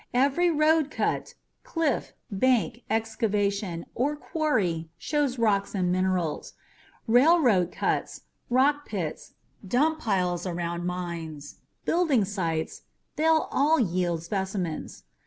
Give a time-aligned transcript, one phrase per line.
[0.15, 6.53] Every road cut, cliff, bank, excavation, or quarry shows rocks and minerals.
[7.05, 9.33] Railroad cuts, rock pits,
[9.63, 12.81] dump piles around mines, building sites
[13.15, 15.03] they'll all yield specimens.